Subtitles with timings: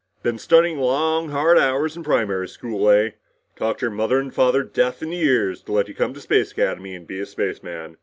[0.23, 3.11] "Been studying long hard hours in primary school, eh?
[3.55, 6.51] Talked your mother and father deaf in the ears to let you come to Space
[6.53, 7.97] Academy and be a spaceman!